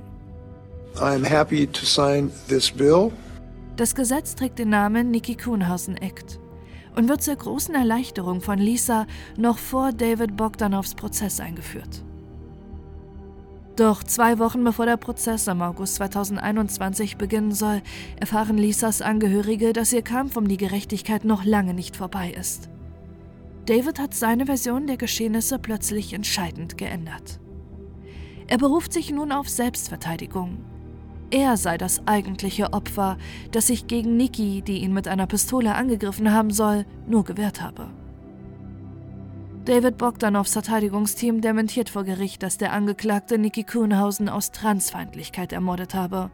I'm 0.96 1.24
happy 1.24 1.66
to 1.66 1.86
sign 1.86 2.30
this 2.48 2.70
bill. 2.70 3.10
Das 3.76 3.94
Gesetz 3.94 4.34
trägt 4.34 4.58
den 4.58 4.68
Namen 4.68 5.10
Nikki 5.10 5.34
Kuhnhausen 5.34 5.96
Act 5.96 6.38
und 6.94 7.08
wird 7.08 7.22
zur 7.22 7.36
großen 7.36 7.74
Erleichterung 7.74 8.42
von 8.42 8.58
Lisa 8.58 9.06
noch 9.38 9.56
vor 9.56 9.92
David 9.92 10.36
Bogdanovs 10.36 10.94
Prozess 10.94 11.40
eingeführt. 11.40 12.04
Doch 13.76 14.05
zwei 14.05 14.38
Wochen 14.38 14.64
bevor 14.64 14.85
der 14.85 14.99
Prozess 14.99 15.47
im 15.47 15.62
August 15.62 15.95
2021 15.95 17.17
beginnen 17.17 17.52
soll, 17.52 17.81
erfahren 18.21 18.59
Lisas 18.59 19.00
Angehörige, 19.00 19.73
dass 19.73 19.95
ihr 19.95 20.02
Kampf 20.02 20.37
um 20.37 20.47
die 20.47 20.59
Gerechtigkeit 20.59 21.25
noch 21.25 21.45
lange 21.45 21.73
nicht 21.73 21.97
vorbei 21.97 22.35
ist. 22.38 22.69
David 23.67 23.99
hat 23.99 24.12
seine 24.12 24.47
Version 24.47 24.87
der 24.87 24.99
Geschehnisse 24.99 25.59
plötzlich 25.59 26.12
entscheidend 26.12 26.76
geändert. 26.76 27.41
Er 28.47 28.59
beruft 28.59 28.93
sich 28.93 29.11
nun 29.11 29.33
auf 29.33 29.49
Selbstverteidigung. 29.49 30.59
Er 31.31 31.57
sei 31.57 31.79
das 31.79 32.07
eigentliche 32.07 32.75
Opfer, 32.75 33.17
das 33.52 33.69
sich 33.69 33.87
gegen 33.87 34.19
Nikki, 34.19 34.61
die 34.61 34.83
ihn 34.83 34.93
mit 34.93 35.09
einer 35.09 35.26
Pistole 35.26 35.75
angegriffen 35.75 36.31
haben 36.31 36.50
soll, 36.50 36.85
nur 37.07 37.25
gewehrt 37.25 37.62
habe. 37.62 37.88
David 39.64 39.97
Bogdanows 39.97 40.54
Verteidigungsteam 40.54 41.40
dementiert 41.40 41.88
vor 41.88 42.02
Gericht, 42.02 42.42
dass 42.42 42.59
der 42.59 42.73
Angeklagte 42.73 43.38
Nikki 43.38 43.62
Kuhnhausen 43.62 44.28
aus 44.28 44.50
Transfeindlichkeit 44.50 45.52
ermordet 45.52 45.95
habe. 45.95 46.33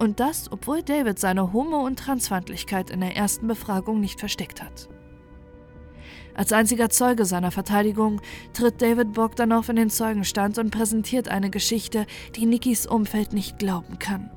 Und 0.00 0.18
das, 0.18 0.50
obwohl 0.50 0.82
David 0.82 1.20
seine 1.20 1.52
Homo- 1.52 1.86
und 1.86 2.00
Transfeindlichkeit 2.00 2.90
in 2.90 3.00
der 3.00 3.16
ersten 3.16 3.46
Befragung 3.46 4.00
nicht 4.00 4.18
versteckt 4.18 4.60
hat. 4.60 4.88
Als 6.34 6.52
einziger 6.52 6.90
Zeuge 6.90 7.26
seiner 7.26 7.52
Verteidigung 7.52 8.20
tritt 8.54 8.82
David 8.82 9.12
Bogdanow 9.12 9.68
in 9.68 9.76
den 9.76 9.90
Zeugenstand 9.90 10.58
und 10.58 10.70
präsentiert 10.70 11.28
eine 11.28 11.50
Geschichte, 11.50 12.06
die 12.34 12.46
Nikkis 12.46 12.88
Umfeld 12.88 13.32
nicht 13.32 13.60
glauben 13.60 14.00
kann. 14.00 14.30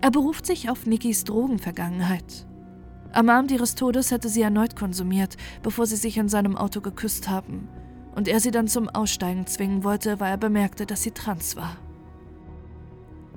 Er 0.00 0.12
beruft 0.12 0.46
sich 0.46 0.70
auf 0.70 0.86
Nikkis 0.86 1.24
Drogenvergangenheit. 1.24 2.46
Am 3.12 3.28
Abend 3.28 3.50
ihres 3.50 3.74
Todes 3.74 4.10
hätte 4.10 4.30
sie 4.30 4.40
erneut 4.40 4.74
konsumiert, 4.74 5.36
bevor 5.62 5.86
sie 5.86 5.96
sich 5.96 6.16
in 6.16 6.28
seinem 6.28 6.56
Auto 6.56 6.80
geküsst 6.80 7.28
haben, 7.28 7.68
und 8.14 8.26
er 8.26 8.40
sie 8.40 8.50
dann 8.50 8.68
zum 8.68 8.88
Aussteigen 8.88 9.46
zwingen 9.46 9.84
wollte, 9.84 10.18
weil 10.18 10.30
er 10.30 10.38
bemerkte, 10.38 10.86
dass 10.86 11.02
sie 11.02 11.10
trans 11.10 11.56
war. 11.56 11.76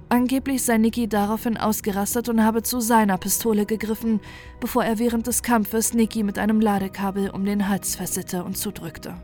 Angeblich 0.08 0.64
sei 0.64 0.78
Nikki 0.78 1.10
daraufhin 1.10 1.58
ausgerastet 1.58 2.30
und 2.30 2.44
habe 2.44 2.64
zu 2.64 2.80
seiner 2.80 3.18
Pistole 3.18 3.66
gegriffen, 3.66 4.22
bevor 4.62 4.86
er 4.86 4.98
während 4.98 5.28
des 5.28 5.44
Kampfes 5.44 5.94
Nikki 5.94 6.24
mit 6.24 6.40
einem 6.40 6.62
Ladekabel 6.62 7.32
um 7.32 7.44
den 7.44 7.68
Hals 7.68 7.96
fesselte 7.96 8.44
und 8.44 8.58
zudrückte. 8.58 9.16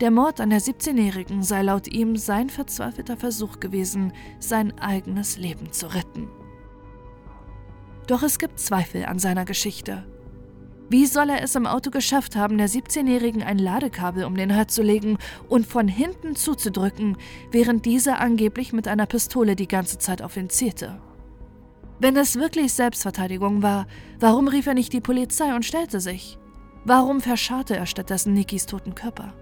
Der 0.00 0.10
Mord 0.10 0.40
an 0.40 0.50
der 0.50 0.60
17-Jährigen 0.60 1.42
sei 1.42 1.62
laut 1.62 1.88
ihm 1.88 2.16
sein 2.16 2.48
verzweifelter 2.48 3.16
Versuch 3.16 3.60
gewesen, 3.60 4.12
sein 4.38 4.78
eigenes 4.78 5.36
Leben 5.36 5.72
zu 5.72 5.92
retten. 5.92 6.28
Doch 8.06 8.22
es 8.22 8.38
gibt 8.38 8.60
Zweifel 8.60 9.06
an 9.06 9.18
seiner 9.18 9.44
Geschichte. 9.44 10.04
Wie 10.90 11.06
soll 11.06 11.30
er 11.30 11.42
es 11.42 11.54
im 11.54 11.66
Auto 11.66 11.90
geschafft 11.90 12.36
haben, 12.36 12.58
der 12.58 12.68
17-Jährigen 12.68 13.42
ein 13.42 13.58
Ladekabel 13.58 14.24
um 14.24 14.36
den 14.36 14.54
Hals 14.54 14.74
zu 14.74 14.82
legen 14.82 15.16
und 15.48 15.66
von 15.66 15.88
hinten 15.88 16.36
zuzudrücken, 16.36 17.16
während 17.50 17.86
diese 17.86 18.18
angeblich 18.18 18.74
mit 18.74 18.86
einer 18.86 19.06
Pistole 19.06 19.56
die 19.56 19.68
ganze 19.68 19.98
Zeit 19.98 20.20
auf 20.20 20.36
ihn 20.36 20.50
zielte? 20.50 21.00
Wenn 22.00 22.16
es 22.16 22.36
wirklich 22.36 22.74
Selbstverteidigung 22.74 23.62
war, 23.62 23.86
warum 24.20 24.48
rief 24.48 24.66
er 24.66 24.74
nicht 24.74 24.92
die 24.92 25.00
Polizei 25.00 25.54
und 25.54 25.64
stellte 25.64 26.00
sich? 26.00 26.38
Warum 26.84 27.22
verscharrte 27.22 27.76
er 27.76 27.86
stattdessen 27.86 28.34
Nikis 28.34 28.66
toten 28.66 28.94
Körper? 28.94 29.32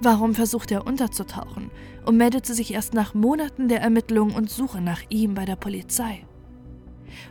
Warum 0.00 0.34
versuchte 0.34 0.74
er 0.74 0.86
unterzutauchen 0.86 1.70
und 2.04 2.16
meldete 2.16 2.54
sich 2.54 2.74
erst 2.74 2.92
nach 2.92 3.14
Monaten 3.14 3.68
der 3.68 3.80
Ermittlungen 3.80 4.34
und 4.34 4.50
Suche 4.50 4.80
nach 4.80 5.00
ihm 5.10 5.34
bei 5.34 5.44
der 5.44 5.56
Polizei? 5.56 6.24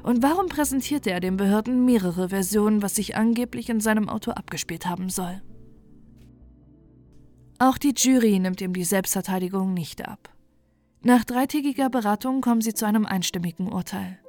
Und 0.03 0.23
warum 0.23 0.47
präsentierte 0.47 1.11
er 1.11 1.19
den 1.19 1.37
Behörden 1.37 1.85
mehrere 1.85 2.29
Versionen, 2.29 2.81
was 2.81 2.95
sich 2.95 3.15
angeblich 3.15 3.69
in 3.69 3.79
seinem 3.79 4.09
Auto 4.09 4.31
abgespielt 4.31 4.85
haben 4.85 5.09
soll? 5.09 5.41
Auch 7.59 7.77
die 7.77 7.93
Jury 7.95 8.39
nimmt 8.39 8.61
ihm 8.61 8.73
die 8.73 8.83
Selbstverteidigung 8.83 9.73
nicht 9.73 10.07
ab. 10.07 10.29
Nach 11.01 11.23
dreitägiger 11.23 11.89
Beratung 11.89 12.41
kommen 12.41 12.61
sie 12.61 12.73
zu 12.73 12.85
einem 12.85 13.05
einstimmigen 13.05 13.71
Urteil. 13.71 14.19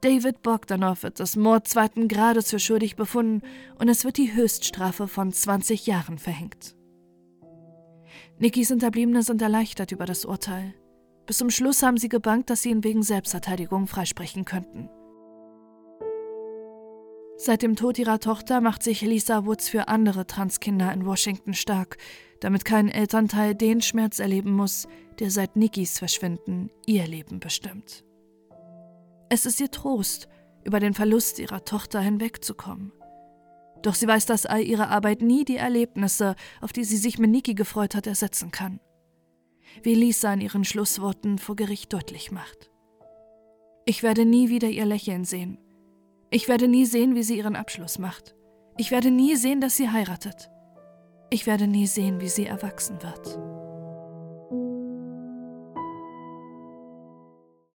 David 0.00 0.42
Bogdanow 0.42 1.02
wird 1.02 1.18
des 1.18 1.34
Mord 1.34 1.66
zweiten 1.66 2.06
Grades 2.06 2.50
für 2.50 2.60
schuldig 2.60 2.94
befunden 2.94 3.42
und 3.78 3.88
es 3.88 4.04
wird 4.04 4.16
die 4.16 4.32
Höchststrafe 4.32 5.08
von 5.08 5.32
20 5.32 5.86
Jahren 5.86 6.18
verhängt. 6.18 6.76
Nikis 8.38 8.68
Hinterbliebene 8.68 9.24
sind 9.24 9.42
erleichtert 9.42 9.90
über 9.90 10.06
das 10.06 10.24
Urteil. 10.24 10.72
Bis 11.28 11.36
zum 11.36 11.50
Schluss 11.50 11.82
haben 11.82 11.98
sie 11.98 12.08
gebankt, 12.08 12.48
dass 12.48 12.62
sie 12.62 12.70
ihn 12.70 12.82
wegen 12.82 13.02
Selbstverteidigung 13.02 13.86
freisprechen 13.86 14.46
könnten. 14.46 14.88
Seit 17.36 17.60
dem 17.60 17.76
Tod 17.76 17.98
ihrer 17.98 18.18
Tochter 18.18 18.62
macht 18.62 18.82
sich 18.82 19.02
Lisa 19.02 19.44
Woods 19.44 19.68
für 19.68 19.88
andere 19.88 20.26
Transkinder 20.26 20.90
in 20.90 21.04
Washington 21.04 21.52
stark, 21.52 21.98
damit 22.40 22.64
kein 22.64 22.88
Elternteil 22.88 23.54
den 23.54 23.82
Schmerz 23.82 24.20
erleben 24.20 24.52
muss, 24.52 24.88
der 25.18 25.30
seit 25.30 25.54
Nikkis 25.54 25.98
Verschwinden 25.98 26.70
ihr 26.86 27.06
Leben 27.06 27.40
bestimmt. 27.40 28.04
Es 29.28 29.44
ist 29.44 29.60
ihr 29.60 29.70
Trost, 29.70 30.28
über 30.64 30.80
den 30.80 30.94
Verlust 30.94 31.38
ihrer 31.40 31.62
Tochter 31.62 32.00
hinwegzukommen. 32.00 32.90
Doch 33.82 33.94
sie 33.94 34.08
weiß, 34.08 34.24
dass 34.24 34.46
all 34.46 34.62
ihre 34.62 34.88
Arbeit 34.88 35.20
nie 35.20 35.44
die 35.44 35.58
Erlebnisse, 35.58 36.36
auf 36.62 36.72
die 36.72 36.84
sie 36.84 36.96
sich 36.96 37.18
mit 37.18 37.30
Nikki 37.30 37.52
gefreut 37.52 37.94
hat, 37.94 38.06
ersetzen 38.06 38.50
kann 38.50 38.80
wie 39.82 39.94
Lisa 39.94 40.32
in 40.32 40.40
ihren 40.40 40.64
Schlussworten 40.64 41.38
vor 41.38 41.56
Gericht 41.56 41.92
deutlich 41.92 42.30
macht. 42.30 42.70
Ich 43.84 44.02
werde 44.02 44.24
nie 44.24 44.48
wieder 44.48 44.68
ihr 44.68 44.84
Lächeln 44.84 45.24
sehen. 45.24 45.58
Ich 46.30 46.48
werde 46.48 46.68
nie 46.68 46.84
sehen, 46.84 47.14
wie 47.14 47.22
sie 47.22 47.38
ihren 47.38 47.56
Abschluss 47.56 47.98
macht. 47.98 48.34
Ich 48.76 48.90
werde 48.90 49.10
nie 49.10 49.34
sehen, 49.36 49.60
dass 49.60 49.76
sie 49.76 49.90
heiratet. 49.90 50.50
Ich 51.30 51.46
werde 51.46 51.66
nie 51.66 51.86
sehen, 51.86 52.20
wie 52.20 52.28
sie 52.28 52.46
erwachsen 52.46 53.02
wird. 53.02 53.57